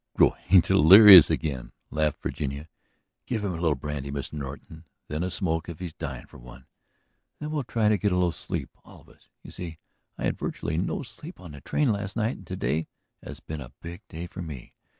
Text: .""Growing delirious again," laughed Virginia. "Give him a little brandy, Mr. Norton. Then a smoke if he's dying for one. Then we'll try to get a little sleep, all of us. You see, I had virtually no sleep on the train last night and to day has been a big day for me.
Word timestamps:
.""Growing 0.17 0.61
delirious 0.63 1.29
again," 1.29 1.73
laughed 1.91 2.23
Virginia. 2.23 2.67
"Give 3.27 3.43
him 3.43 3.51
a 3.53 3.61
little 3.61 3.75
brandy, 3.75 4.09
Mr. 4.09 4.33
Norton. 4.33 4.85
Then 5.09 5.21
a 5.23 5.29
smoke 5.29 5.69
if 5.69 5.77
he's 5.77 5.93
dying 5.93 6.25
for 6.25 6.39
one. 6.39 6.65
Then 7.39 7.51
we'll 7.51 7.63
try 7.63 7.87
to 7.87 7.99
get 7.99 8.11
a 8.11 8.15
little 8.15 8.31
sleep, 8.31 8.71
all 8.83 9.01
of 9.01 9.09
us. 9.09 9.29
You 9.43 9.51
see, 9.51 9.77
I 10.17 10.23
had 10.23 10.39
virtually 10.39 10.75
no 10.79 11.03
sleep 11.03 11.39
on 11.39 11.51
the 11.51 11.61
train 11.61 11.91
last 11.91 12.15
night 12.15 12.35
and 12.35 12.47
to 12.47 12.55
day 12.55 12.87
has 13.21 13.41
been 13.41 13.61
a 13.61 13.73
big 13.83 14.01
day 14.09 14.25
for 14.25 14.41
me. 14.41 14.73